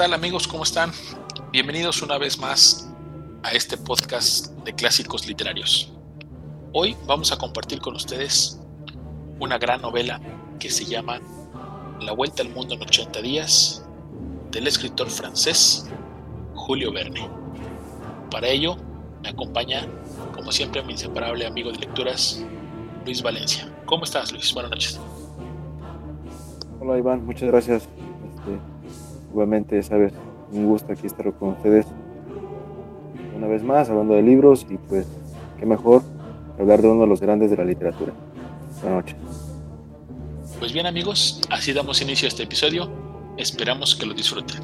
[0.00, 0.48] Hola, ¿qué tal amigos?
[0.48, 0.92] ¿Cómo están?
[1.52, 2.90] Bienvenidos una vez más
[3.42, 5.92] a este podcast de clásicos literarios.
[6.72, 8.58] Hoy vamos a compartir con ustedes
[9.40, 10.18] una gran novela
[10.58, 11.20] que se llama
[12.00, 13.86] La Vuelta al Mundo en 80 días
[14.50, 15.86] del escritor francés
[16.54, 17.28] Julio Verne.
[18.30, 18.78] Para ello
[19.22, 19.86] me acompaña,
[20.34, 22.42] como siempre, mi inseparable amigo de lecturas,
[23.04, 23.70] Luis Valencia.
[23.84, 24.50] ¿Cómo estás, Luis?
[24.54, 24.98] Buenas noches.
[26.80, 27.26] Hola, Iván.
[27.26, 27.82] Muchas gracias.
[27.82, 28.79] Este,
[29.30, 30.12] igualmente, sabes,
[30.52, 31.86] un gusto aquí estar con ustedes
[33.36, 35.06] una vez más, hablando de libros y pues,
[35.58, 36.02] qué mejor
[36.58, 38.12] hablar de uno de los grandes de la literatura.
[38.82, 39.16] Buenas noches.
[40.58, 42.90] Pues bien amigos, así damos inicio a este episodio.
[43.38, 44.60] Esperamos que lo disfruten.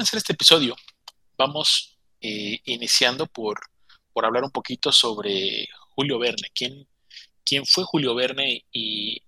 [0.00, 0.74] Comenzar este episodio,
[1.36, 3.60] vamos eh, iniciando por,
[4.14, 6.48] por hablar un poquito sobre Julio Verne.
[6.54, 6.88] ¿Quién,
[7.44, 9.22] quién fue Julio Verne y,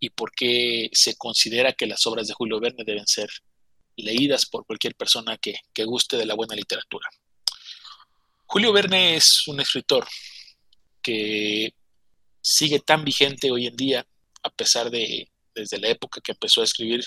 [0.00, 3.28] y por qué se considera que las obras de Julio Verne deben ser
[3.98, 7.06] leídas por cualquier persona que, que guste de la buena literatura?
[8.46, 10.08] Julio Verne es un escritor
[11.02, 11.74] que
[12.40, 14.06] sigue tan vigente hoy en día,
[14.42, 17.04] a pesar de desde la época que empezó a escribir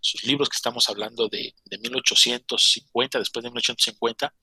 [0.00, 4.34] sus libros que estamos hablando de, 1850, después de 1850,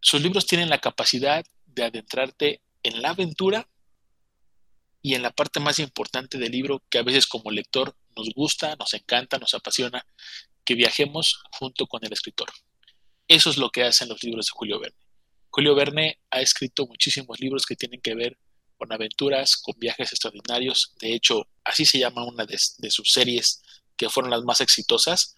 [0.00, 3.68] sus libros tienen la capacidad de adentrarte en la aventura
[5.02, 8.76] y en la parte más importante del libro que a veces como lector nos gusta,
[8.76, 10.04] nos encanta, nos apasiona,
[10.64, 12.48] que viajemos junto con el escritor.
[13.28, 14.98] Eso es lo que hacen los libros de Julio Verne.
[15.48, 18.38] Julio Verne ha escrito muchísimos libros que tienen que ver
[18.76, 20.94] con aventuras, con viajes extraordinarios.
[21.00, 23.62] De hecho, así se llama una de, de sus series
[24.00, 25.36] que fueron las más exitosas,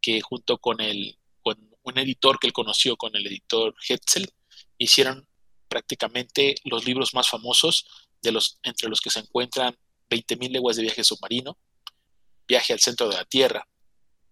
[0.00, 4.34] que junto con, el, con un editor que él conoció, con el editor Hetzel,
[4.78, 5.28] hicieron
[5.68, 7.86] prácticamente los libros más famosos,
[8.20, 9.78] de los, entre los que se encuentran
[10.10, 11.56] 20.000 leguas de viaje submarino,
[12.48, 13.68] Viaje al centro de la Tierra,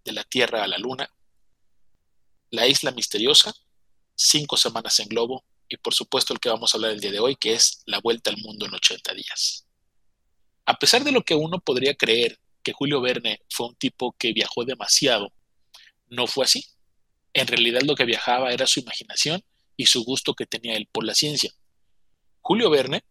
[0.04, 1.08] de la Tierra a la Luna,
[2.50, 3.54] La isla misteriosa,
[4.16, 7.20] Cinco semanas en globo y por supuesto el que vamos a hablar el día de
[7.20, 9.68] hoy, que es La vuelta al mundo en 80 días.
[10.66, 12.40] A pesar de lo que uno podría creer
[12.72, 15.32] Julio Verne fue un tipo que viajó demasiado,
[16.08, 16.64] no fue así.
[17.32, 19.44] En realidad lo que viajaba era su imaginación
[19.76, 21.52] y su gusto que tenía él por la ciencia.
[22.40, 23.04] Julio Verne,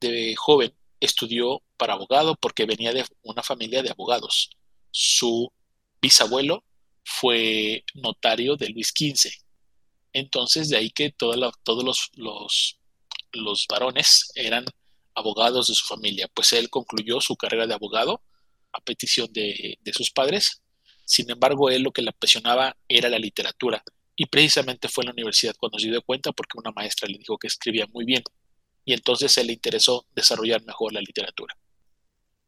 [0.00, 4.50] de joven, estudió para abogado porque venía de una familia de abogados.
[4.90, 5.52] Su
[6.00, 6.64] bisabuelo
[7.04, 9.30] fue notario de Luis XV.
[10.12, 12.78] Entonces, de ahí que todos los,
[13.68, 14.64] varones eran
[15.14, 16.28] abogados de su familia.
[16.32, 18.22] Pues él concluyó su carrera de abogado
[18.72, 20.62] a petición de, sus padres.
[21.04, 23.82] Sin embargo, él lo que le apasionaba era la literatura
[24.16, 27.38] y precisamente fue en la universidad cuando se dio cuenta porque una maestra le dijo
[27.38, 28.22] que escribía muy bien
[28.84, 31.56] y entonces se le interesó desarrollar mejor la literatura.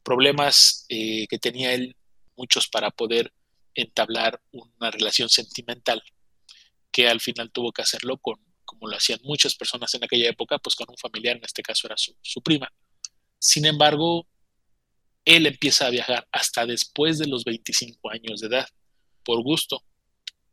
[0.03, 1.97] Problemas eh, que tenía él,
[2.37, 3.33] muchos para poder
[3.75, 6.03] entablar una relación sentimental,
[6.91, 10.59] que al final tuvo que hacerlo con, como lo hacían muchas personas en aquella época,
[10.59, 12.73] pues con un familiar, en este caso era su, su prima.
[13.39, 14.27] Sin embargo,
[15.29, 18.67] él empieza a viajar hasta después de los 25 años de edad,
[19.23, 19.85] por gusto.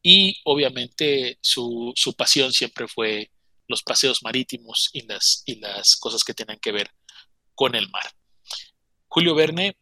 [0.04, 3.32] Y obviamente su, pasión siempre fue
[3.70, 6.92] los paseos marítimos y las, y las cosas que tienen que ver
[7.54, 8.04] con el mar.
[9.08, 9.78] Julio Verne,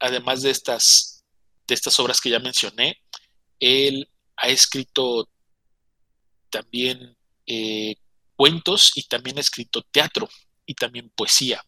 [0.00, 1.24] además de estas,
[1.68, 3.00] de estas obras que ya mencioné,
[3.60, 5.30] él ha escrito
[6.50, 7.16] también
[7.46, 7.94] eh,
[8.34, 10.28] cuentos y también ha escrito teatro
[10.66, 11.64] y también poesía,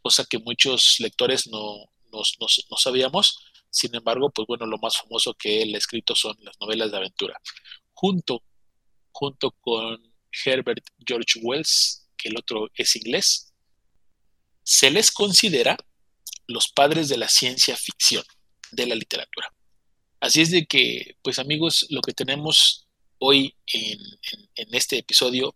[0.00, 3.38] cosa que muchos lectores no, no sabíamos.
[3.70, 6.96] Sin embargo, pues bueno, lo más famoso que él ha escrito son las novelas de
[6.96, 7.40] aventura.
[7.92, 8.42] Junto,
[9.10, 10.14] junto con
[10.44, 13.52] Herbert George Wells, que el otro es inglés,
[14.62, 15.76] se les considera
[16.46, 18.24] los padres de la ciencia ficción,
[18.72, 19.52] de la literatura.
[20.20, 22.86] Así es de que, pues amigos, lo que tenemos
[23.18, 23.98] hoy en,
[24.72, 25.54] este episodio,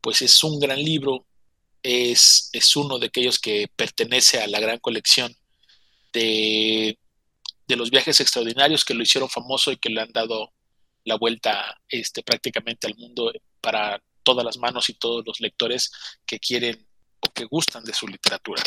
[0.00, 1.26] pues es un gran libro,
[1.82, 5.34] es, es, uno de aquellos que pertenece a la gran colección
[6.12, 6.98] de,
[7.66, 10.52] de, los viajes extraordinarios que lo hicieron famoso y que le han dado
[11.04, 15.90] la vuelta este, prácticamente al mundo para todas las manos y todos los lectores
[16.26, 16.86] que quieren
[17.20, 18.62] o que gustan de su literatura.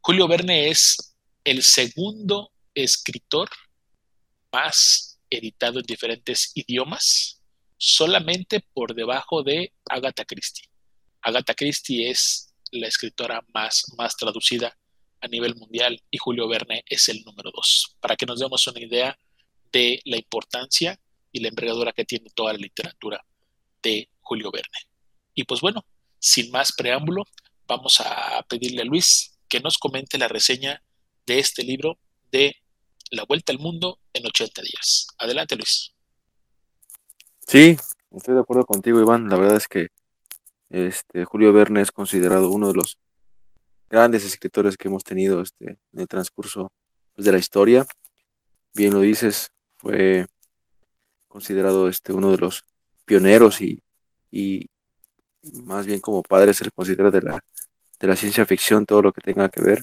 [0.00, 3.48] Julio Verne es el segundo escritor
[4.52, 7.40] más editado en diferentes idiomas,
[7.76, 10.68] solamente por debajo de Agatha Christie.
[11.22, 14.76] Agatha Christie es la escritora más, más traducida
[15.20, 18.80] a nivel mundial y Julio Verne es el número dos, para que nos demos una
[18.80, 19.18] idea
[19.72, 20.98] de la importancia
[21.32, 23.24] y la envergadura que tiene toda la literatura
[23.82, 24.78] de Julio Verne.
[25.34, 25.84] Y pues bueno,
[26.18, 27.24] sin más preámbulo,
[27.66, 30.82] vamos a pedirle a Luis que nos comente la reseña
[31.26, 31.98] de este libro
[32.30, 32.56] de
[33.10, 35.08] La Vuelta al Mundo en 80 días.
[35.18, 35.92] Adelante, Luis.
[37.46, 37.76] Sí,
[38.10, 39.28] estoy de acuerdo contigo, Iván.
[39.28, 39.88] La verdad es que
[40.68, 42.98] este, Julio Verne es considerado uno de los
[43.90, 46.72] grandes escritores que hemos tenido este, en el transcurso
[47.14, 47.84] pues, de la historia.
[48.72, 50.26] Bien lo dices, fue
[51.28, 52.64] considerado este, uno de los
[53.04, 53.82] pioneros y,
[54.30, 54.70] y
[55.64, 57.44] más bien como padre se le considera de la,
[57.98, 59.82] de la ciencia ficción, todo lo que tenga que ver.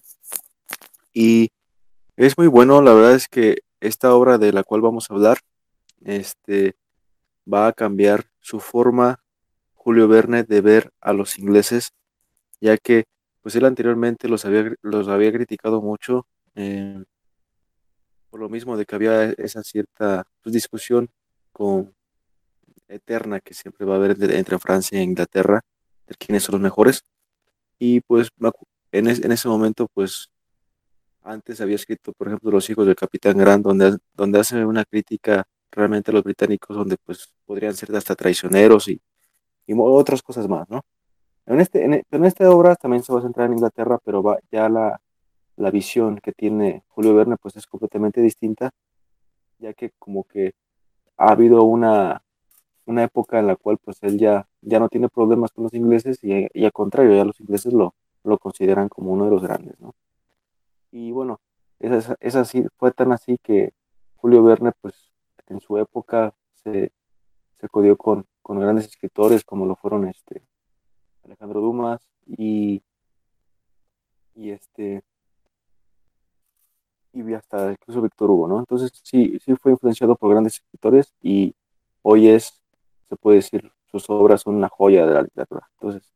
[1.14, 1.50] Y
[2.16, 5.40] es muy bueno, la verdad es que esta obra de la cual vamos a hablar
[6.06, 6.76] este,
[7.52, 9.22] va a cambiar su forma,
[9.74, 11.92] Julio Verne, de ver a los ingleses,
[12.62, 13.06] ya que
[13.42, 17.04] pues él anteriormente los había, los había criticado mucho eh,
[18.30, 21.10] por lo mismo de que había esa cierta pues, discusión
[21.52, 21.94] con
[22.88, 25.62] eterna que siempre va a haber entre Francia e Inglaterra,
[26.08, 27.04] de quiénes son los mejores.
[27.80, 28.30] Y pues
[28.92, 30.30] en, en ese momento, pues
[31.24, 35.46] antes había escrito, por ejemplo, Los hijos del Capitán Grant, donde, donde hace una crítica
[35.72, 39.02] realmente a los británicos, donde pues podrían ser hasta traicioneros y,
[39.68, 40.82] y otras cosas más, ¿no?
[41.48, 44.38] En, este, en, en, esta obra también se va a centrar en Inglaterra, pero va,
[44.52, 45.02] ya la,
[45.56, 48.72] la visión que tiene Julio Verne pues es completamente distinta,
[49.60, 50.54] ya que como que
[51.18, 52.22] ha habido una,
[52.86, 56.20] una época en la cual pues él ya, ya no tiene problemas con los ingleses
[56.22, 59.96] y, al contrario, ya los ingleses lo, lo consideran como uno de los grandes, ¿no?
[60.92, 61.40] Y bueno,
[61.80, 63.74] es, es fue tan así que
[64.18, 65.12] Julio Verne pues
[65.48, 66.92] en su época se,
[67.60, 70.44] se codió con, con grandes escritores como lo fueron este
[71.28, 72.82] Alejandro Dumas y,
[74.36, 75.04] y este
[77.14, 78.60] y hasta incluso Víctor Hugo, ¿no?
[78.60, 81.56] Entonces sí, sí fue influenciado por grandes escritores y
[82.04, 82.62] hoy es,
[83.10, 85.68] se puede decir, sus obras son una joya de la literatura.
[85.74, 86.12] Entonces,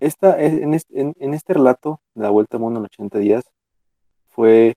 [0.00, 3.44] esta, en, este, en, este relato La Vuelta al Mundo en 80 días
[4.28, 4.74] fue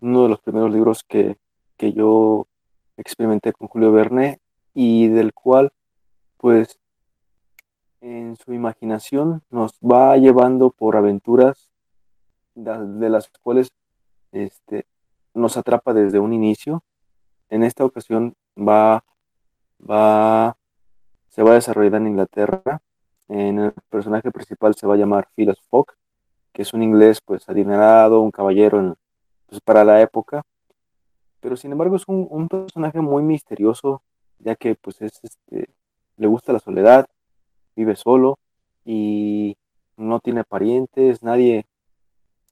[0.00, 1.36] uno de los primeros libros que,
[1.76, 2.46] que yo
[2.96, 4.40] experimenté con Julio Verne
[4.74, 5.72] y del cual,
[6.36, 6.78] pues,
[8.06, 11.72] en su imaginación nos va llevando por aventuras
[12.54, 13.72] de las cuales
[14.30, 14.86] este,
[15.34, 16.84] nos atrapa desde un inicio.
[17.48, 19.04] En esta ocasión va,
[19.78, 20.56] va,
[21.30, 22.80] se va a desarrollar en Inglaterra.
[23.28, 25.86] En el personaje principal se va a llamar Phileas Fogg,
[26.52, 28.96] que es un inglés pues adinerado, un caballero
[29.46, 30.44] pues, para la época.
[31.40, 34.02] Pero sin embargo es un, personaje muy misterioso,
[34.38, 35.70] ya que pues es este,
[36.16, 37.08] le gusta la soledad,
[37.76, 38.38] vive solo
[38.84, 39.56] y
[39.96, 41.66] no tiene parientes, nadie,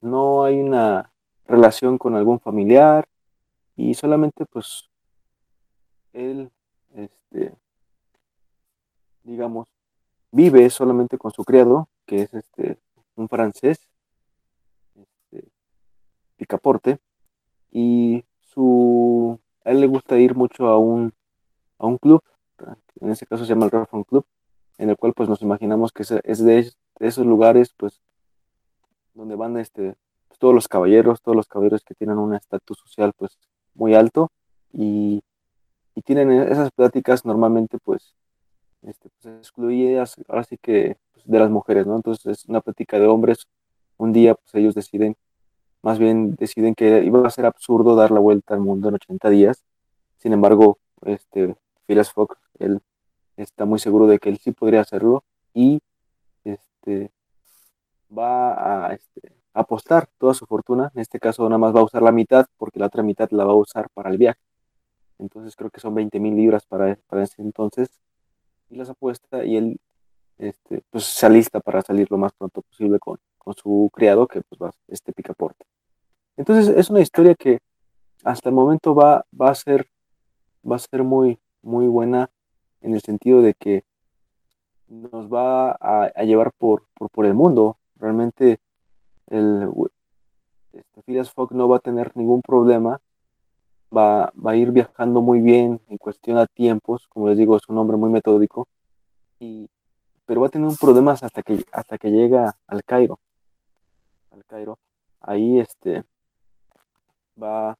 [0.01, 1.11] no hay una
[1.47, 3.07] relación con algún familiar
[3.75, 4.89] y solamente pues
[6.13, 6.51] él,
[6.95, 7.53] este,
[9.23, 9.67] digamos,
[10.31, 12.77] vive solamente con su criado, que es este,
[13.15, 13.79] un francés,
[14.95, 15.49] este,
[16.37, 16.99] Picaporte,
[17.71, 21.13] y su, a él le gusta ir mucho a un,
[21.79, 22.23] a un club,
[23.01, 24.25] en este caso se llama el Raffon Club,
[24.77, 28.01] en el cual pues nos imaginamos que es de esos lugares pues
[29.13, 29.95] donde van este
[30.37, 33.37] todos los caballeros, todos los caballeros que tienen un estatus social pues
[33.73, 34.31] muy alto
[34.71, 35.23] y,
[36.03, 38.13] tienen e-, esas pláticas normalmente pues,
[38.83, 41.95] este, pues excluidas ahora sí que pues, de las mujeres, ¿no?
[41.95, 43.47] Entonces es una plática de hombres,
[43.97, 45.15] un día pues ellos deciden,
[45.81, 49.29] más bien deciden que iba a ser absurdo dar la vuelta al mundo en 80
[49.29, 49.63] días,
[50.17, 51.55] sin embargo, este,
[51.87, 52.81] Phileas Fogg, él
[53.37, 55.23] está muy seguro de que él sí podría hacerlo
[55.53, 55.81] y
[56.43, 57.11] este,
[58.15, 60.91] va a, este, apostar toda su fortuna.
[60.95, 63.45] En este caso nada más va a usar la mitad porque la otra mitad la
[63.45, 64.39] va a usar para el viaje.
[65.17, 67.89] Entonces creo que son 20 mil libras para, para ese entonces.
[68.69, 69.79] Y las apuesta y él
[70.37, 74.41] este, pues se alista para salir lo más pronto posible con, con su criado que
[74.41, 75.65] pues va este picaporte.
[76.37, 77.59] Entonces es una historia que
[78.23, 79.87] hasta el momento va, va a ser,
[80.69, 82.29] va a ser muy, muy buena
[82.85, 83.83] en el sentido de que
[84.87, 87.77] nos va a, llevar por, por, el mundo.
[87.97, 88.59] Realmente
[89.27, 89.67] el
[90.71, 93.01] este, Phileas Fogg no va a tener ningún problema,
[93.95, 97.67] va, va, a ir viajando muy bien en cuestión a tiempos, como les digo, es
[97.67, 98.67] un hombre muy metódico,
[99.39, 99.67] y,
[100.25, 103.19] pero va a tener un problema hasta que, hasta que llega al Cairo.
[104.31, 104.77] Al Cairo.
[105.21, 106.03] Ahí este,
[107.41, 107.75] va,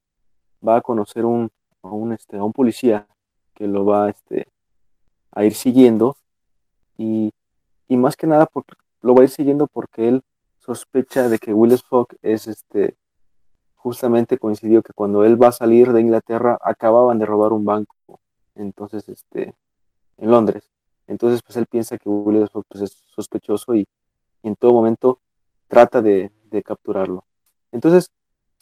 [0.67, 1.51] va a conocer un,
[1.83, 3.07] a un, este, un policía
[3.53, 4.47] que lo va este,
[5.35, 6.17] a ir siguiendo.
[6.97, 7.31] Y,
[7.87, 8.49] y más que nada
[9.01, 10.23] lo va a ir siguiendo porque él
[10.57, 12.97] sospecha de que Willis Fogg es este
[13.75, 17.95] justamente coincidió que cuando él va a salir de Inglaterra acababan de robar un banco
[18.55, 19.53] entonces este
[20.17, 20.71] en Londres.
[21.07, 23.87] Entonces pues él piensa que Willis Fogg pues, es sospechoso y,
[24.41, 25.19] en todo momento
[25.67, 27.25] trata de, de, capturarlo.
[27.71, 28.11] Entonces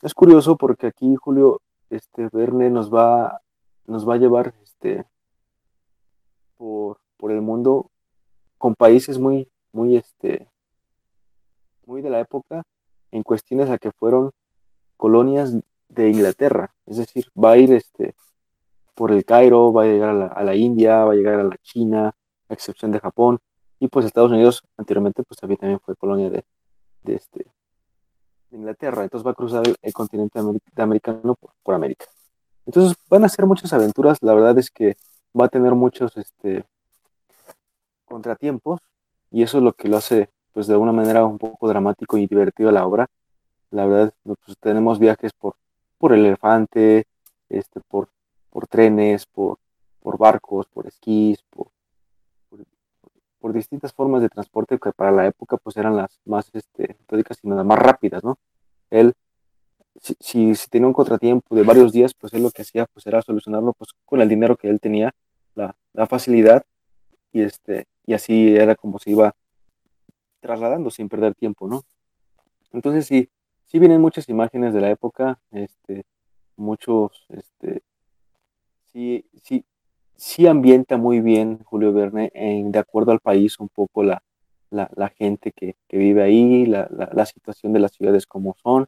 [0.02, 3.42] es curioso porque aquí Julio este Verne nos va
[3.86, 5.06] nos va a llevar este
[7.18, 7.90] por, el mundo
[8.58, 10.48] con países muy muy este
[11.86, 12.64] muy de la época
[13.12, 14.32] en cuestiones a que fueron
[14.98, 15.54] colonias
[15.90, 16.74] de Inglaterra.
[16.86, 18.16] Es decir, va a ir este,
[18.96, 22.16] por el Cairo, va a llegar a la, India, va a llegar a la China,
[22.50, 23.40] a excepción de Japón.
[23.80, 26.44] Y pues Estados Unidos anteriormente pues también, fue colonia de,
[27.06, 27.46] este,
[28.52, 29.04] Inglaterra.
[29.04, 30.40] Entonces va a cruzar el, continente
[30.78, 32.06] americano por, por, América.
[32.66, 34.18] Entonces van a ser muchas aventuras.
[34.22, 34.96] La verdad es que
[35.40, 36.66] va a tener muchos este,
[38.06, 38.80] contratiempos
[39.32, 42.28] y eso es lo que lo hace pues de alguna manera un poco dramático y
[42.28, 43.08] divertido la obra.
[43.72, 45.56] La verdad, pues tenemos viajes por,
[45.98, 47.08] por el elefante,
[47.50, 48.10] este, por,
[48.52, 49.58] por trenes, por,
[50.00, 51.68] por barcos, por esquís, por,
[53.40, 57.40] por, distintas formas de transporte que para la época pues eran las más este, metódicas
[57.44, 58.38] y las más rápidas, ¿no?
[58.90, 59.14] Él,
[60.02, 60.16] si,
[60.56, 63.74] si, tenía un contratiempo de varios días, pues él lo que hacía pues era solucionarlo
[63.74, 65.14] pues con el dinero que él tenía,
[65.56, 66.66] la, la facilidad,
[67.32, 69.36] y, este, y así era como se iba
[70.40, 71.84] trasladando sin perder tiempo, ¿no?
[72.72, 73.30] Entonces sí,
[73.66, 76.06] sí vienen muchas imágenes de la época, este,
[76.56, 77.82] muchos, este,
[78.92, 79.66] sí, sí,
[80.16, 84.24] sí ambienta muy bien Julio Verne en, de acuerdo al país un poco la,
[84.70, 88.88] la, gente que, que, vive ahí, la, la, situación de las ciudades como son,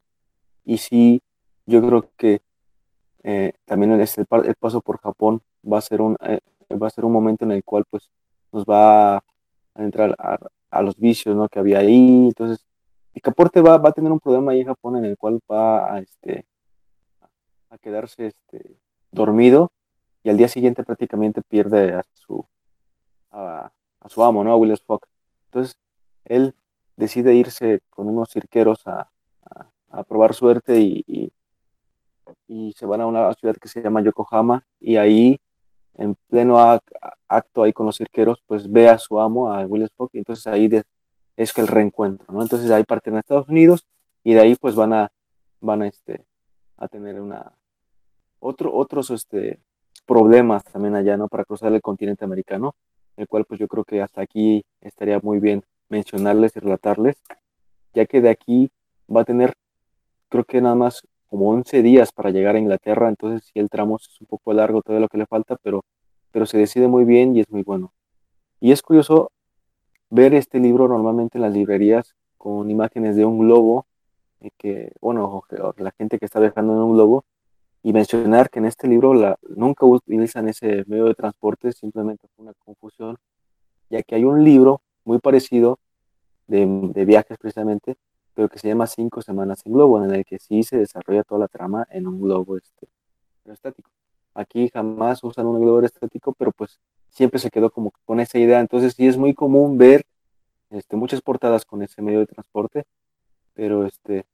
[0.66, 1.22] y sí,
[1.64, 2.42] yo creo que
[3.22, 6.40] eh, también el, paso por Japón va a ser un, eh,
[6.74, 8.10] va a ser un momento en el cual pues
[8.52, 9.22] nos va a
[9.76, 11.48] entrar a, los vicios ¿no?
[11.48, 12.26] que había ahí.
[12.26, 12.66] Entonces,
[13.12, 16.00] Picaporte va, va a tener un problema ahí en Japón en el cual va a,
[16.00, 16.44] este,
[17.70, 18.76] a quedarse este,
[19.12, 19.72] dormido
[20.24, 22.44] y al día siguiente prácticamente pierde a su,
[23.30, 23.70] a,
[24.08, 24.52] su amo, ¿no?
[24.52, 25.06] a Willis Fogg.
[25.46, 25.78] Entonces,
[26.24, 26.54] él
[26.96, 29.10] decide irse con unos cirqueros a,
[29.98, 31.32] a, probar suerte y,
[32.48, 35.38] y, se van a una ciudad que se llama Yokohama y ahí
[35.94, 36.58] en pleno
[37.28, 40.46] acto ahí con los cirqueros, pues ve a su amo, a Willis Fogg, y entonces
[40.46, 40.68] ahí
[41.36, 42.42] es que el reencuentro, ¿no?
[42.42, 43.86] Entonces ahí parten a Estados Unidos
[44.22, 45.12] y de ahí pues van a,
[45.60, 46.24] van a, este,
[46.76, 47.52] a tener una,
[48.40, 49.60] otro, otros este,
[50.06, 51.28] problemas también allá, ¿no?
[51.28, 52.74] Para cruzar el continente americano,
[53.16, 57.16] el cual pues yo creo que hasta aquí estaría muy bien mencionarles y relatarles,
[57.94, 58.70] ya que de aquí
[59.14, 59.54] va a tener,
[60.28, 63.96] creo que nada más como 11 días para llegar a Inglaterra, entonces si el tramo
[63.96, 65.84] es un poco largo, todo lo que le falta, pero,
[66.30, 67.92] pero se decide muy bien y es muy bueno.
[68.60, 69.32] Y es curioso
[70.10, 73.86] ver este libro normalmente en las librerías con imágenes de un globo,
[74.40, 75.42] eh, que, bueno,
[75.78, 77.24] la gente que está viajando en un globo,
[77.82, 82.44] y mencionar que en este libro la, nunca utilizan ese medio de transporte, simplemente fue
[82.44, 83.16] una confusión,
[83.90, 85.78] ya que hay un libro muy parecido
[86.48, 87.96] de, de viajes precisamente,
[88.36, 91.40] pero que se llama Cinco Semanas en Globo, en el que sí se desarrolla toda
[91.40, 92.86] la trama en un globo este,
[93.46, 93.90] estático.
[94.34, 96.78] Aquí jamás usan un globo estático, pero pues
[97.08, 98.60] siempre se quedó como con esa idea.
[98.60, 100.04] Entonces sí es muy común ver
[100.68, 102.84] este, muchas portadas con ese medio de transporte,
[103.54, 104.26] pero este,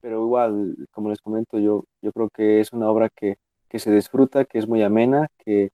[0.00, 3.92] pero igual, como les comento, yo, yo creo que es una obra que, que se
[3.92, 5.70] disfruta, que es muy amena, que,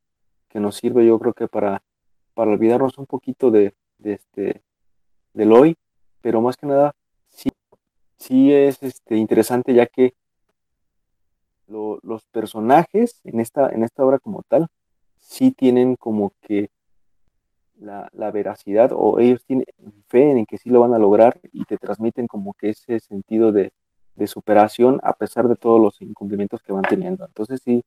[0.51, 1.83] que, nos sirve yo creo que para,
[2.35, 3.75] para olvidarnos un poquito de
[4.05, 4.61] este,
[5.33, 5.79] del hoy,
[6.21, 6.95] pero más que nada
[8.23, 10.15] sí es este, interesante ya que
[11.67, 14.67] los personajes en esta, en esta obra como tal
[15.19, 16.71] sí tienen como que
[17.79, 19.65] la, veracidad o ellos tienen
[20.09, 23.53] fe en que sí lo van a lograr y te transmiten como que ese sentido
[23.53, 23.73] de,
[24.27, 27.25] superación a pesar de todos los incumplimientos que van teniendo.
[27.27, 27.83] Entonces sí,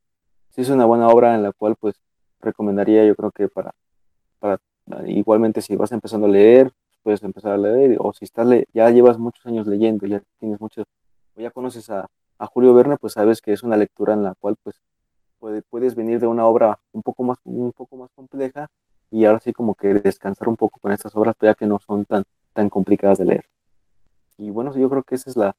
[0.49, 1.95] sí es una buena obra en la cual pues
[2.41, 3.73] recomendaría yo creo que para,
[4.39, 4.59] para
[5.05, 6.73] igualmente si vas empezando a leer,
[7.05, 10.87] puedes empezar a leer, o si estás ya llevas muchos años leyendo, ya tienes muchos,
[11.37, 12.09] o ya conoces a,
[12.39, 14.81] a Julio Verne, pues sabes que es una lectura en la cual pues
[15.69, 18.71] puedes venir de una obra un poco más, un poco más compleja
[19.11, 22.05] y ahora sí como que descansar un poco con estas obras, ya que no son
[22.05, 23.45] tan, tan complicadas de leer.
[24.39, 25.55] Y bueno, yo creo que esa es la,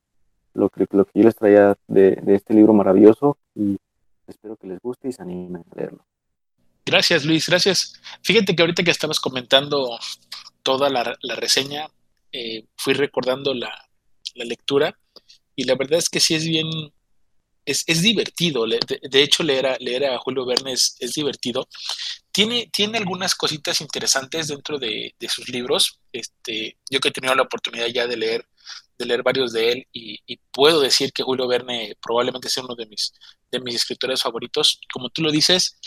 [0.52, 3.78] lo, que, lo que yo les traía de, de este libro maravilloso y
[4.26, 6.04] espero que les guste y se animen a leerlo.
[6.84, 8.00] Gracias, Luis, gracias.
[8.22, 9.98] Fíjate que ahorita que estabas comentando
[10.66, 11.86] toda la, reseña,
[12.32, 13.72] eh, fui recordando la,
[14.34, 14.98] lectura
[15.54, 16.66] y la verdad es que sí es bien,
[17.64, 18.66] es, es divertido.
[18.66, 21.68] De, hecho, leer a, Julio Verne es, divertido.
[22.32, 26.00] Tiene, tiene algunas cositas interesantes dentro de, de, sus libros.
[26.12, 28.44] Este, yo que he tenido la oportunidad ya de leer,
[28.98, 32.74] de leer varios de él y, y puedo decir que Julio Verne probablemente sea uno
[32.74, 33.12] de mis,
[33.52, 34.80] de mis escritores favoritos.
[34.92, 35.78] Como tú lo dices,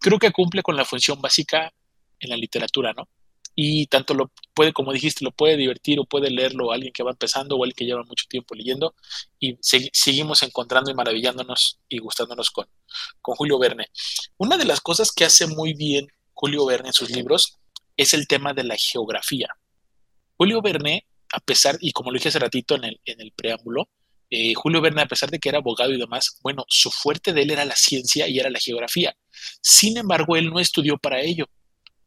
[0.00, 1.72] creo que cumple con la función básica
[2.18, 3.08] en la literatura, ¿no?
[3.58, 7.10] Y tanto lo puede, como dijiste, lo puede divertir o puede leerlo alguien que va
[7.10, 8.94] empezando o alguien que lleva mucho tiempo leyendo
[9.40, 12.68] y se, seguimos encontrando y maravillándonos y gustándonos con,
[13.22, 13.86] con Julio Verne.
[14.36, 17.58] Una de las cosas que hace muy bien Julio Verne en sus libros
[17.96, 19.48] es el tema de la geografía.
[20.36, 23.88] Julio Verne, a pesar, y como lo dije hace ratito en el, en el preámbulo,
[24.28, 27.40] eh, Julio Verne, a pesar de que era abogado y demás, bueno, su fuerte de
[27.40, 29.16] él era la ciencia y era la geografía.
[29.62, 31.46] Sin embargo, él no estudió para ello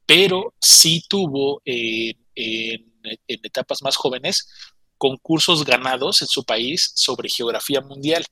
[0.09, 2.89] pero sí tuvo en, en,
[3.27, 4.49] etapas más jóvenes
[4.97, 8.25] concursos ganados en su país sobre geografía mundial.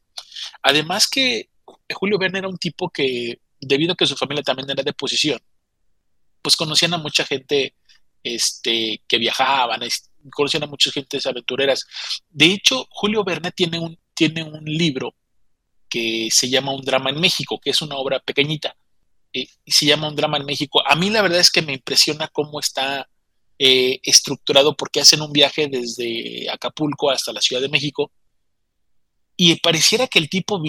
[0.63, 1.51] Además que
[1.93, 5.39] Julio Verne era un tipo que, debido a que su familia también era de posición,
[6.41, 7.75] pues conocían a mucha gente
[8.23, 9.82] este, que viajaban,
[10.32, 11.86] conocían a muchas gentes aventureras.
[12.28, 15.13] De hecho, Julio Verne tiene un, tiene un libro
[15.88, 18.75] que se llama Un drama en México, que es una obra pequeñita
[19.41, 20.82] eh, se llama Un drama en México.
[20.86, 23.08] A mí la verdad es que me impresiona cómo está
[23.60, 28.12] eh, estructurado porque hacen un viaje desde Acapulco hasta la Ciudad de México
[29.36, 30.62] y pareciera que el tipo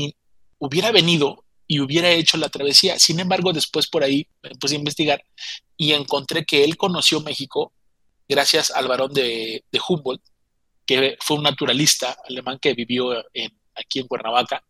[0.59, 2.99] hubiera venido y hubiera hecho la travesía.
[2.99, 5.23] Sin embargo, después por ahí me puse a investigar
[5.77, 7.73] y encontré que él conoció México
[8.29, 10.23] gracias al varón de, Humboldt,
[10.87, 13.13] que fue un naturalista alemán que vivió
[13.75, 14.63] aquí en Cuernavaca,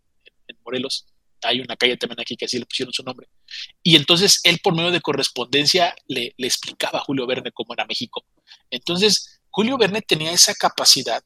[0.47, 1.07] en Morelos,
[1.43, 3.29] hay una calle también aquí que así le pusieron su nombre.
[3.83, 8.25] Y entonces él por medio de correspondencia le, explicaba a Julio Verne cómo era México.
[8.71, 11.23] Entonces, Julio Verne tenía esa capacidad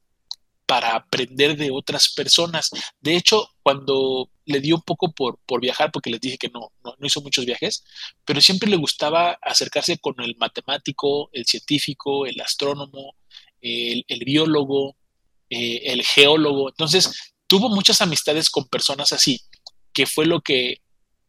[0.67, 2.71] para aprender de otras personas.
[3.01, 6.73] De hecho, cuando le dio un poco por, por viajar, porque les dije que no,
[6.85, 7.85] no, hizo muchos viajes,
[8.25, 13.17] pero siempre le gustaba acercarse con el matemático, el científico, el astrónomo,
[13.61, 14.97] el, el biólogo,
[15.51, 16.71] eh, el geólogo.
[16.71, 19.43] Entonces, tuvo muchas amistades con personas así
[19.93, 20.83] que fue lo que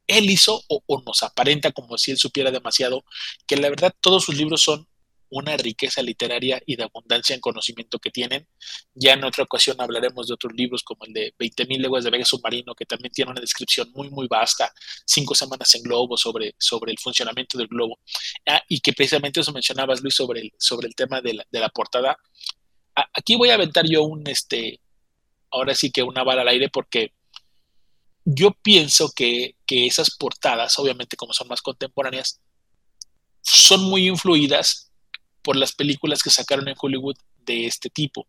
[0.07, 3.03] él hizo o, nos aparenta como si él supiera demasiado,
[3.47, 4.87] que la verdad todos sus libros son
[5.29, 8.47] una riqueza literaria y de abundancia en conocimiento que tienen.
[8.93, 12.25] Ya en otra ocasión hablaremos de otros libros como el de 20.000 leguas de viaje
[12.25, 14.71] submarino, que también tiene una descripción muy, muy vasta,
[15.07, 17.99] cinco semanas en globo sobre, sobre el funcionamiento del globo.
[18.45, 21.59] Ah, y que precisamente eso mencionabas, Luis, sobre el, sobre el tema de la, de
[21.59, 22.15] la portada.
[22.93, 24.81] Aquí voy a aventar yo un, este,
[25.49, 27.11] ahora sí que una bala al aire porque
[28.25, 32.39] yo pienso que, que, esas portadas, obviamente como son más contemporáneas,
[33.41, 34.91] son muy influidas
[35.41, 38.27] por las películas que sacaron en Hollywood de este tipo.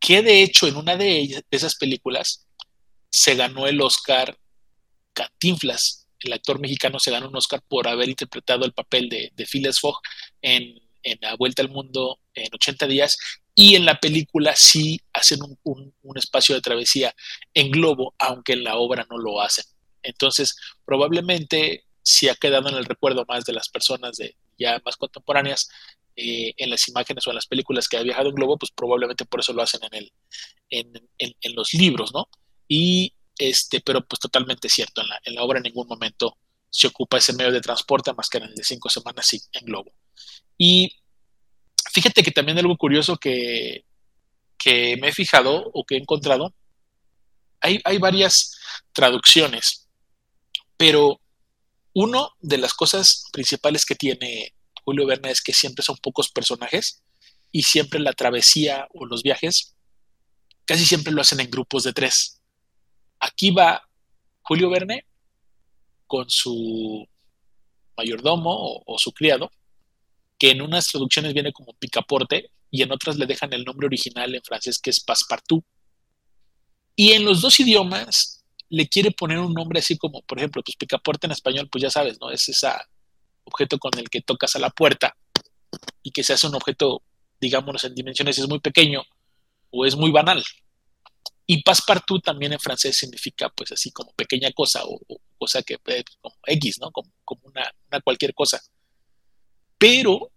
[0.00, 2.46] Que de hecho en una de, esas películas
[3.10, 4.38] se ganó el Oscar
[5.12, 6.06] Cantinflas.
[6.20, 9.80] El actor mexicano se ganó un Oscar por haber interpretado el papel de, de Phileas
[9.80, 10.00] Fogg
[10.40, 13.18] en, en La Vuelta al Mundo en 80 días
[13.60, 17.12] y en la película sí hacen un, espacio de travesía
[17.52, 19.64] en globo, aunque en la obra no lo hacen.
[20.00, 24.96] Entonces, probablemente sí ha quedado en el recuerdo más de las personas de ya más
[24.96, 25.68] contemporáneas
[26.14, 29.24] eh, en las imágenes o en las películas que ha viajado en globo, pues probablemente
[29.24, 30.12] por eso lo hacen en, el,
[30.70, 32.28] en, en los libros, ¿no?
[32.68, 36.38] Y este, pero pues totalmente cierto, en la, en la obra en ningún momento
[36.70, 39.64] se ocupa ese medio de transporte más que en el de cinco semanas sí, en
[39.64, 39.90] globo.
[40.56, 40.92] Y
[41.98, 43.84] Fíjate que también algo curioso que,
[44.56, 46.54] que me he fijado o que he encontrado,
[47.60, 48.56] hay, hay varias
[48.92, 49.88] traducciones,
[50.76, 51.20] pero
[51.94, 57.02] uno de las cosas principales que tiene Julio Verne es que siempre son pocos personajes
[57.50, 59.74] y siempre la travesía o los viajes
[60.66, 62.40] casi siempre lo hacen en grupos de tres.
[63.18, 63.82] Aquí va
[64.42, 65.04] Julio Verne
[66.06, 67.08] con su
[67.96, 69.50] mayordomo o, o su criado
[70.38, 74.34] que en unas traducciones viene como picaporte y en otras le dejan el nombre original
[74.34, 75.64] en francés que es passepartout.
[76.94, 80.76] Y en los dos idiomas le quiere poner un nombre así como, por ejemplo, pues
[80.76, 82.30] picaporte en español, pues ya sabes, ¿no?
[82.30, 82.68] Es ese
[83.44, 85.16] objeto con el que tocas a la puerta
[86.02, 87.02] y que se hace un objeto,
[87.40, 89.02] digámonos, en dimensiones es muy pequeño
[89.70, 90.44] o es muy banal.
[91.46, 95.00] Y passepartout también en francés significa pues así como pequeña cosa o,
[95.38, 95.78] cosa que
[96.20, 96.90] como X, ¿no?
[96.90, 97.10] Como,
[97.44, 97.72] una,
[98.02, 98.60] cualquier cosa.
[99.78, 100.30] Pero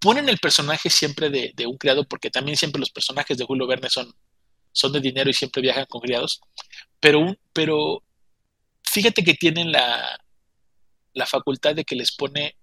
[0.00, 3.90] ponen el personaje siempre de, un criado, porque también siempre los personajes de Julio Verne
[3.90, 4.14] son,
[4.72, 6.40] son de dinero y siempre viajan con criados,
[7.00, 8.02] pero, pero
[8.84, 10.18] fíjate que tienen la,
[11.14, 12.56] la facultad de que les pone,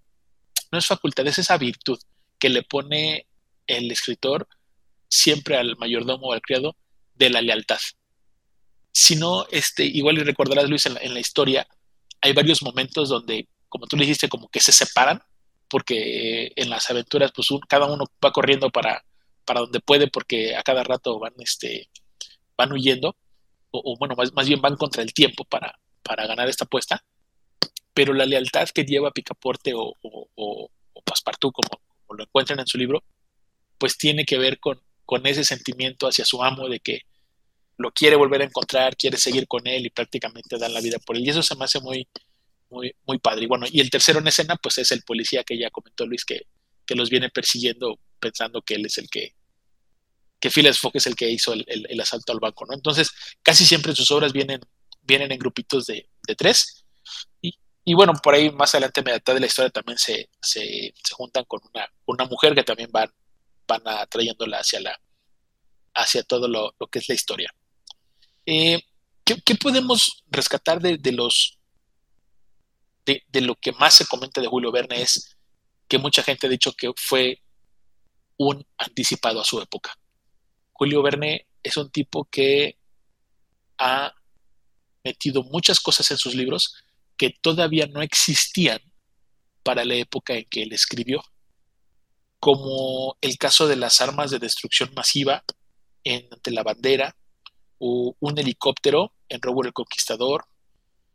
[0.71, 1.99] no es facultad, es esa virtud
[2.39, 3.27] que le pone
[3.67, 4.47] el escritor
[5.07, 6.75] siempre al mayordomo o al criado
[7.13, 7.79] de la lealtad.
[8.91, 11.67] Si no, este, igual y recordarás, Luis, en la, historia,
[12.21, 15.21] hay varios momentos donde, como tú le dijiste, como que se separan,
[15.69, 19.03] porque en las aventuras, pues cada uno va corriendo para,
[19.45, 21.89] para donde puede, porque a cada rato van, este,
[22.57, 23.15] van huyendo,
[23.71, 27.03] o, bueno, más, más, bien van contra el tiempo para, para ganar esta apuesta,
[27.93, 30.69] pero la lealtad que lleva Picaporte o, o, o,
[31.03, 31.81] Passepartout, como,
[32.17, 33.03] lo encuentran en su libro,
[33.77, 37.01] pues tiene que ver con, con ese sentimiento hacia su amo de que
[37.77, 41.17] lo quiere volver a encontrar, quiere seguir con él y prácticamente dan la vida por
[41.17, 41.25] él.
[41.25, 42.07] Y eso se me hace muy,
[42.69, 43.43] muy, muy padre.
[43.43, 46.25] Y bueno, y el tercero en escena, pues es el policía que ya comentó Luis,
[46.25, 46.47] que,
[46.85, 49.35] que los viene persiguiendo pensando que él es el que,
[50.39, 52.73] que Phileas Fogg es el que hizo el, el, asalto al banco, ¿no?
[52.73, 53.11] Entonces,
[53.43, 54.61] casi siempre sus obras vienen,
[55.01, 56.85] vienen en grupitos de, de tres.
[57.41, 60.93] Y, y, bueno, por ahí más adelante, en mitad de la historia, también se, se,
[60.95, 63.11] se juntan con una, una mujer que también van
[63.67, 64.99] van atrayéndola hacia, la,
[65.93, 67.53] hacia todo lo, que es la historia.
[68.45, 68.81] Eh,
[69.23, 71.59] ¿qué, podemos rescatar de, los
[73.05, 75.01] de, lo que más se comenta de Julio Verne?
[75.01, 75.37] Es
[75.87, 77.41] que mucha gente ha dicho que fue
[78.37, 79.97] un anticipado a su época.
[80.73, 82.77] Julio Verne es un tipo que
[83.77, 84.13] ha
[85.03, 86.75] metido muchas cosas en sus libros
[87.17, 88.79] que todavía no existían
[89.63, 91.23] para la época en que él escribió
[92.45, 95.43] como el caso de las armas de destrucción masiva
[96.03, 97.17] en Ante la Bandera,
[97.79, 100.45] o un helicóptero en Robo el Conquistador.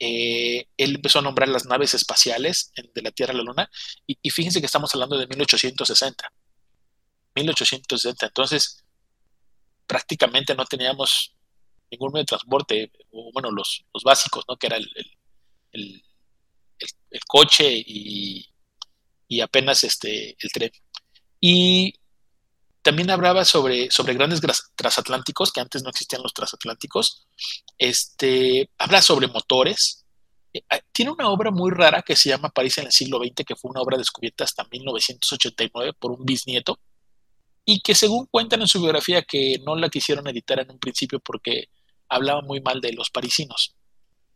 [0.02, 3.70] Eh, él empezó a nombrar las naves espaciales de la Tierra a la Luna,
[4.06, 6.32] y, fíjense que estamos hablando de 1860.
[7.36, 8.82] 1860, entonces
[9.86, 11.36] prácticamente no teníamos
[11.90, 14.56] ningún medio de transporte, o bueno, los, básicos, ¿no?
[14.56, 14.88] Que era el,
[15.72, 16.02] el,
[17.28, 18.48] coche y,
[19.28, 20.70] y, apenas este, el tren.
[21.40, 21.99] Y
[22.82, 24.40] también hablaba sobre, sobre grandes
[24.74, 27.26] transatlánticos, que antes no existían los transatlánticos.
[27.76, 30.04] Este, habla sobre motores.
[30.52, 33.44] Eh, ah, tiene una obra muy rara que se llama París en el siglo XX,
[33.44, 36.80] que fue una obra descubierta hasta 1989 por un bisnieto,
[37.64, 41.20] y que según cuentan en su biografía que no la quisieron editar en un principio
[41.20, 41.68] porque
[42.08, 43.76] hablaba muy mal de los parisinos,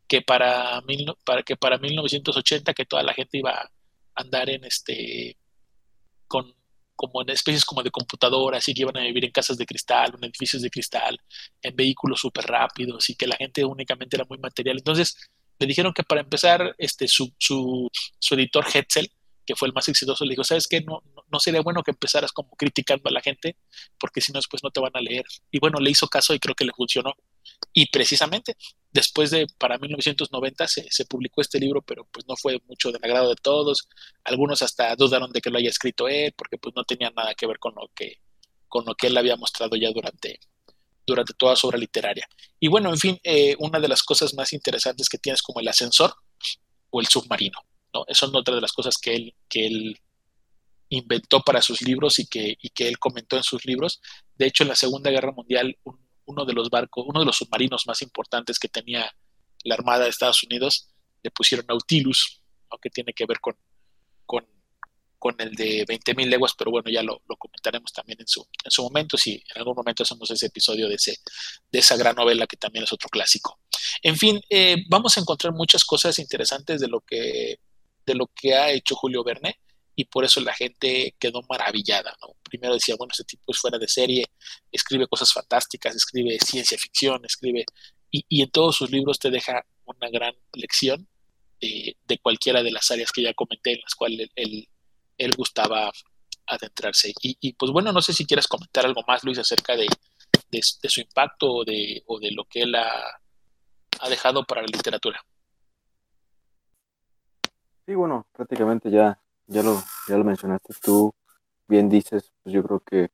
[0.07, 0.83] que para,
[1.25, 3.71] para, que para 1980 que toda la gente iba a
[4.15, 5.37] andar en este
[6.29, 6.55] con
[6.97, 10.13] como en especies como de computadoras y que iban a vivir en casas de cristal,
[10.17, 11.19] en edificios de cristal,
[11.63, 14.79] en vehículos súper rápidos y que la gente únicamente era muy material.
[14.79, 15.17] Entonces
[15.59, 19.11] le dijeron que para empezar, este, su, su, su editor Hetzel,
[19.47, 20.81] que fue el más exitoso, le dijo, ¿sabes qué?
[20.81, 23.57] No, no, sería bueno que empezaras como criticando a la gente,
[23.99, 25.25] porque si no, después no te van a leer.
[25.51, 27.13] Y bueno, le hizo caso y creo que le funcionó.
[27.73, 28.57] Y precisamente
[28.95, 33.05] después de, para 1990 se, se, publicó este libro, pero pues no fue mucho del
[33.05, 33.89] agrado de todos.
[34.23, 37.47] Algunos hasta dudaron de que lo haya escrito él, porque pues no tenía nada que
[37.47, 38.21] ver con lo que,
[38.69, 40.39] con lo que él había mostrado ya durante,
[41.05, 42.27] durante toda su obra literaria.
[42.61, 45.69] Y bueno, en fin, eh, una de las cosas más interesantes que tienes como el
[45.69, 46.15] ascensor
[46.91, 47.59] o el submarino.
[47.93, 48.05] ¿no?
[48.07, 50.01] Eso es otra de las cosas que él, que él
[50.89, 54.01] inventó para sus libros y que, y que él comentó en sus libros.
[54.37, 57.37] De hecho, en la Segunda Guerra Mundial, un uno de los barcos, uno de los
[57.37, 59.15] submarinos más importantes que tenía
[59.65, 60.89] la Armada de Estados Unidos,
[61.23, 63.57] le pusieron Nautilus, aunque tiene que ver con,
[64.27, 64.45] con,
[65.39, 69.17] el de 20.000 leguas, pero bueno, ya lo, comentaremos también en su, en su momento,
[69.17, 71.17] si en algún momento hacemos ese episodio de, ese,
[71.73, 73.59] de esa gran novela que también es otro clásico.
[74.03, 77.59] En fin, eh, vamos a encontrar muchas cosas interesantes de lo que,
[78.05, 79.59] de lo que ha hecho Julio Verne
[79.97, 82.35] y por eso la gente quedó maravillada, ¿no?
[82.43, 84.25] Primero decía, bueno, este tipo es fuera de serie,
[84.71, 87.65] escribe cosas fantásticas, escribe ciencia ficción, escribe,
[88.11, 91.09] y, en todos sus libros te deja una gran lección
[91.61, 94.69] eh, de cualquiera de las áreas que ya comenté, en las cuales él,
[95.19, 95.91] él, gustaba
[96.47, 97.13] adentrarse.
[97.21, 99.89] Y, pues bueno, no sé si quieras comentar algo más, Luis, acerca de,
[100.63, 103.21] su impacto o de, o de lo que él ha,
[104.01, 105.25] ha dejado para la literatura.
[107.87, 111.15] Sí, bueno, prácticamente ya ya lo, ya lo mencionaste tú,
[111.69, 113.11] bien dices, pues yo creo que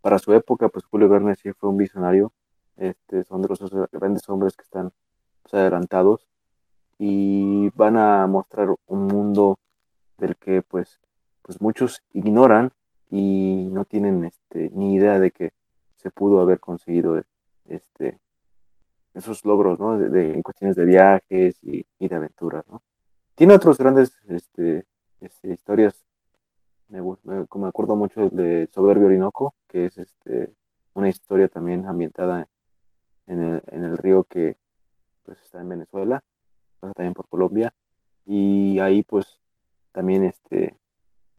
[0.00, 2.32] para su época, pues Julio Verne sí fue un visionario,
[2.76, 4.92] este, son de los grandes hombres que están
[5.42, 6.26] pues, adelantados
[6.98, 9.58] y van a mostrar un mundo
[10.18, 11.00] del que pues,
[11.42, 12.72] pues muchos ignoran
[13.10, 15.52] y no tienen este, ni idea de que
[15.96, 17.22] se pudo haber conseguido
[17.66, 18.18] este,
[19.14, 19.98] esos logros, ¿no?
[19.98, 22.82] De, en cuestiones de viajes y, de aventuras, ¿no?
[23.34, 24.84] Tiene otros grandes este,
[25.22, 26.04] este, historias,
[26.88, 30.52] me, me, me, acuerdo mucho de Soberbio Orinoco, que es este,
[30.94, 32.48] una historia también ambientada
[33.26, 34.58] en el, en el río que
[35.24, 36.22] pues, está en Venezuela,
[36.80, 37.72] pasa también por Colombia,
[38.26, 39.40] y ahí pues
[39.92, 40.76] también este,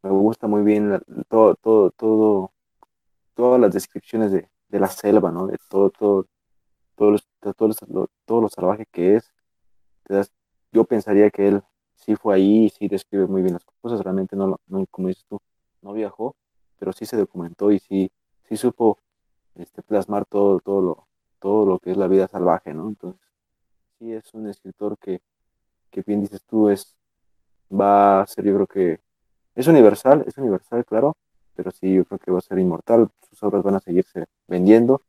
[0.01, 2.51] me gusta muy bien todo, todo, todo,
[3.35, 5.47] todas las descripciones de, de la selva, ¿no?
[5.47, 6.27] De todo, todo,
[6.95, 7.17] todo,
[7.55, 9.31] todo, todo, lo salvaje que es.
[10.71, 11.63] yo pensaría que él
[12.03, 15.39] sí fue ahí, sí describe muy bien las cosas, realmente no, no como dices tú,
[15.81, 16.35] no viajó,
[16.79, 18.11] pero sí se documentó y sí,
[18.47, 18.99] sí supo
[19.55, 21.07] este, plasmar todo, todo, lo,
[21.39, 22.89] todo lo que es la vida salvaje, ¿no?
[22.89, 23.21] Entonces,
[23.97, 25.21] sí es un escritor que,
[25.91, 26.95] que bien dices tú, es,
[27.71, 28.99] va a ser, yo creo que
[29.55, 31.15] es universal, es universal, claro,
[31.55, 35.01] pero sí, yo creo que va a ser inmortal, sus obras van a seguirse vendiendo,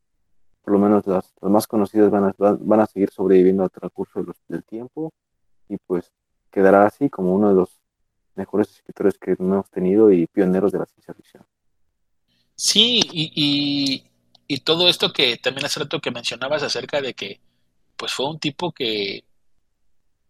[0.61, 4.63] por lo menos las, más conocidas van a, van a seguir sobreviviendo al transcurso del
[4.63, 5.11] tiempo
[5.69, 6.11] y pues
[6.55, 7.69] quedará así como uno de los
[8.35, 11.43] mejores escritores que hemos tenido y pioneros de la ciencia ficción.
[12.55, 14.05] Sí, y,
[14.47, 17.41] y, todo esto que también hace rato que mencionabas acerca de que
[17.97, 19.25] pues fue un tipo que,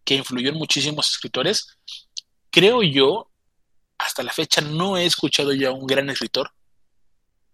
[0.04, 1.78] que influyó en muchísimos escritores,
[2.50, 3.30] creo yo
[4.00, 6.52] hasta la fecha no he escuchado ya un gran escritor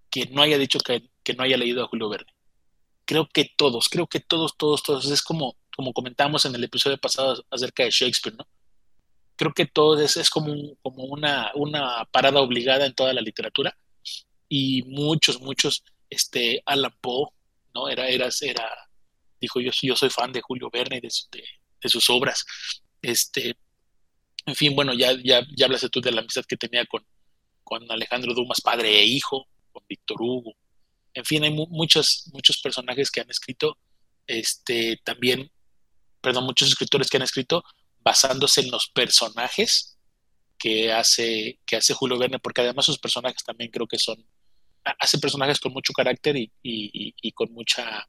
[0.09, 2.33] que no haya dicho que, no haya leído a Julio Verne.
[3.05, 5.05] Creo que todos, creo que todos, todos, todos.
[5.09, 8.47] Es como, como comentamos en el episodio pasado acerca de Shakespeare, ¿no?
[9.35, 13.75] Creo que todos es, es como, como una, una parada obligada en toda la literatura.
[14.47, 17.29] Y muchos, muchos, este, Alan Poe,
[17.73, 17.89] ¿no?
[17.89, 18.89] Era, era, era,
[19.39, 21.43] dijo yo, yo soy fan de Julio Verne y de, de,
[21.81, 22.45] de sus obras.
[23.01, 23.55] Este,
[24.45, 27.05] en fin, bueno, ya, ya, ya hablaste tú de la amistad que tenía con,
[27.63, 30.53] con Alejandro Dumas, padre e hijo, con Víctor Hugo.
[31.13, 33.77] En fin, hay muchos, muchos personajes que han escrito,
[34.27, 35.51] este, también,
[36.21, 37.63] perdón, muchos escritores que han escrito
[38.03, 39.97] basándose en los personajes
[40.57, 44.23] que hace, que hace Julio Verne, porque además sus personajes también creo que son,
[44.99, 48.07] hace personajes con mucho carácter y, y, y con mucha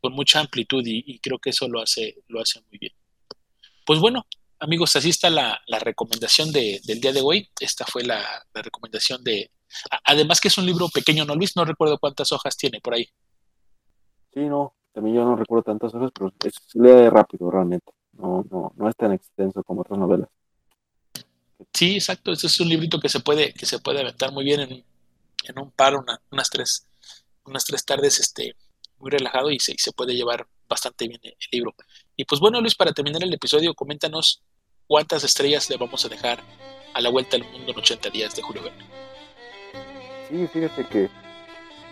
[0.00, 2.92] con mucha amplitud y, creo que eso lo hace, lo hace muy bien.
[3.84, 4.26] Pues bueno,
[4.58, 7.48] amigos, así está la, recomendación del día de hoy.
[7.60, 9.50] Esta fue la, recomendación de...
[10.04, 11.56] Además que es un libro pequeño, ¿no, Luis?
[11.56, 13.08] No recuerdo cuántas hojas tiene por ahí.
[14.32, 17.92] Sí, no, también yo no recuerdo tantas hojas, pero es, lee rápido realmente.
[18.18, 20.28] No, no, no es tan extenso como otras novelas.
[21.72, 22.32] Sí, exacto.
[22.32, 24.84] Este es un librito que se puede, que se puede aventar muy bien en,
[25.44, 25.94] en un par,
[26.30, 26.86] unas tres,
[27.44, 28.54] unas tres tardes, este,
[28.98, 31.74] muy relajado y se, se puede llevar bastante bien el, libro.
[32.16, 34.42] Y pues bueno, Luis, para terminar el episodio, coméntanos
[34.86, 36.42] cuántas estrellas le vamos a dejar
[36.94, 38.84] a la vuelta al mundo en 80 días de Julio Verne.
[40.28, 41.08] Sí, fíjate que,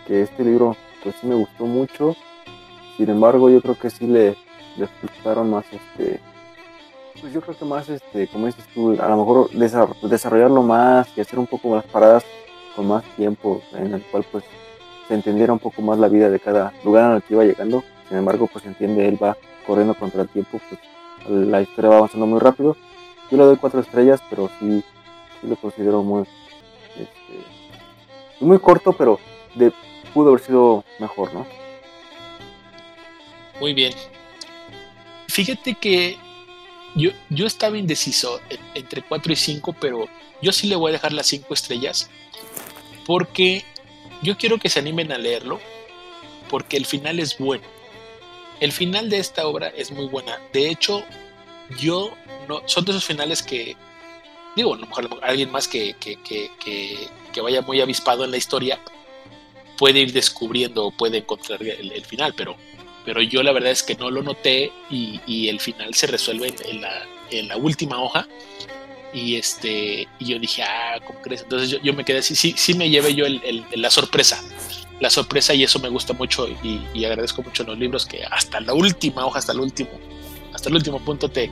[0.07, 2.17] que este libro pues sí me gustó mucho.
[2.97, 4.37] Sin embargo, yo creo que sí le,
[4.79, 6.21] le gustaron más este
[7.21, 9.51] pues yo creo que más este como dices tú a lo mejor
[10.03, 12.25] desarrollarlo más y hacer un poco más paradas
[12.75, 14.45] con más tiempo en el cual pues
[15.09, 17.83] se entendiera un poco más la vida de cada lugar al que iba llegando.
[18.09, 19.37] Sin embargo, pues entiende, él va
[19.67, 20.81] corriendo contra el tiempo, pues
[21.29, 22.77] la historia va avanzando muy rápido.
[23.31, 24.83] Yo le doy cuatro estrellas, pero sí,
[25.41, 26.23] sí lo considero muy,
[26.91, 29.19] este, muy corto, pero
[29.55, 29.73] de,
[30.15, 31.47] pudo haber sido mejor, ¿no?
[33.59, 33.93] Muy bien.
[35.37, 36.17] Fíjate que
[36.95, 38.41] yo, yo estaba indeciso
[38.75, 40.09] entre 4 y 5, pero
[40.41, 42.09] yo sí le voy a dejar las 5 estrellas
[43.05, 43.63] porque
[44.23, 45.61] yo quiero que se animen a leerlo
[46.49, 47.65] porque el final es bueno.
[48.61, 50.41] El final de esta obra es muy buena.
[50.55, 51.05] De hecho,
[51.79, 52.15] yo
[52.49, 52.63] no.
[52.65, 53.77] Son de esos finales que.
[54.57, 56.51] Digo, a lo mejor alguien más que, que, que,
[57.31, 58.81] que, vaya muy avispado en la historia
[59.77, 62.57] puede ir descubriendo o puede encontrar el, final, pero,
[63.07, 66.53] pero yo la verdad es que no lo noté y, y el final se resuelve
[66.65, 68.29] en, la, en la última hoja.
[69.15, 72.75] Y este y yo dije ah cómo crees entonces yo, me quedé así sí sí
[72.75, 74.43] me llevé yo el, la sorpresa.
[75.01, 78.61] La sorpresa y eso me gusta mucho y, agradezco mucho en los libros que hasta
[78.61, 79.91] la última hoja hasta el último
[80.53, 81.51] hasta el último punto te,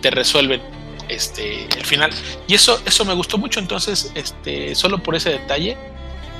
[0.00, 0.62] te resuelven
[1.08, 2.10] este el final.
[2.48, 3.60] Y eso eso me gustó mucho.
[3.60, 5.76] Entonces este solo por ese detalle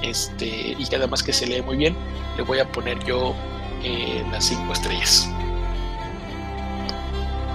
[0.02, 1.94] este y además que se lee muy bien
[2.36, 3.34] le voy a poner yo
[4.30, 5.28] las cinco estrellas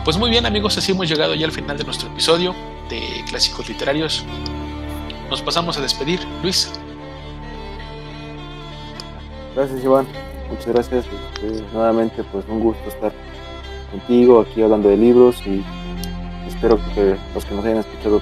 [0.09, 2.55] pues muy bien amigos, así hemos llegado ya al final de nuestro episodio
[2.89, 4.25] de Clásicos Literarios.
[5.29, 6.19] Nos pasamos a despedir.
[6.41, 6.71] Luis.
[9.55, 10.07] Gracias Iván,
[10.49, 11.05] muchas gracias.
[11.05, 13.11] Este, nuevamente pues un gusto estar
[13.91, 15.63] contigo aquí hablando de libros y
[16.47, 18.19] espero que los que nos hayan escuchado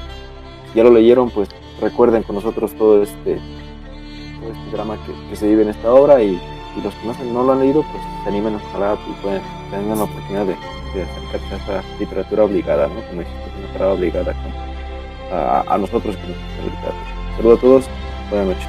[0.75, 1.47] ya lo leyeron pues
[1.79, 4.97] recuerden con nosotros todo este, este drama
[5.29, 6.37] que, se vive en esta obra y,
[6.81, 10.03] los que no, no lo han leído pues se animen, ojalá y pueden, tengan la
[10.03, 10.55] oportunidad de,
[11.03, 12.95] acercarse a esa literatura obligada, ¿no?
[13.07, 14.33] Como una parada obligada
[15.31, 16.37] a, a, nosotros que nos
[17.35, 17.85] Saludos a todos,
[18.29, 18.67] buenas noches.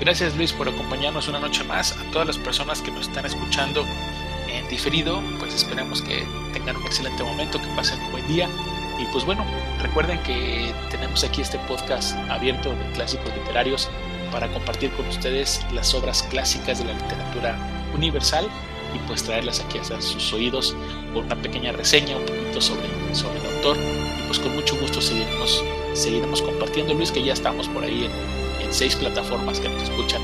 [0.00, 1.92] Gracias Luis por acompañarnos una noche más.
[1.92, 3.84] A todas las personas que nos están escuchando
[4.48, 8.48] en diferido, pues esperemos que tengan un excelente momento, que pasen un buen día.
[8.98, 9.44] Y pues bueno,
[9.82, 13.90] recuerden que tenemos aquí este podcast abierto de clásicos literarios
[14.30, 17.56] para compartir con ustedes las obras clásicas de la literatura
[17.94, 18.48] universal
[18.94, 20.74] y pues traerlas aquí hasta sus oídos
[21.14, 23.76] con una pequeña reseña, un poquito sobre, sobre el autor.
[23.76, 25.64] Y pues con mucho gusto seguiremos,
[25.94, 28.40] seguiremos compartiendo Luis que ya estamos por ahí en,
[28.72, 30.22] seis plataformas que nos escuchan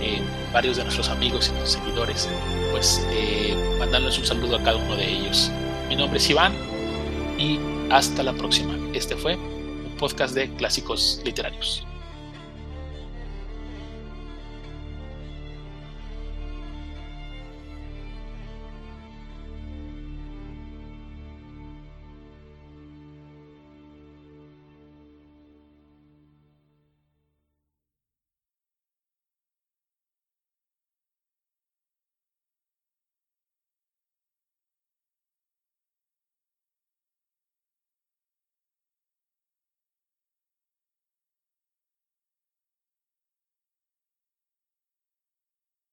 [0.00, 0.20] eh,
[0.52, 2.28] varios de nuestros amigos y seguidores.
[2.72, 5.52] Pues eh, mandándoles un saludo a cada uno de ellos.
[5.88, 6.54] Mi nombre es Iván
[7.38, 8.76] y hasta la próxima.
[8.92, 11.86] Este fue un podcast de clásicos literarios